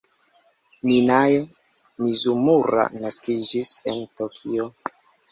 [0.91, 1.35] Minae
[2.05, 4.67] Mizumura naskiĝis en Tokio.